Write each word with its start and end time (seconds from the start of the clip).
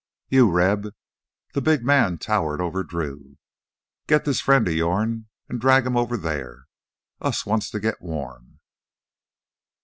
"You, 0.29 0.49
Reb" 0.51 0.95
the 1.53 1.61
big 1.61 1.85
man 1.85 2.17
towered 2.17 2.59
over 2.59 2.81
Drew 2.83 3.37
"git 4.07 4.25
this 4.25 4.41
friend 4.41 4.67
o' 4.67 4.71
yourn 4.71 5.27
an' 5.47 5.59
drag 5.59 5.85
him 5.85 5.95
over 5.95 6.17
thar. 6.17 6.65
Us 7.19 7.45
wants 7.45 7.69
to 7.69 7.79
git 7.79 8.01
warm." 8.01 8.57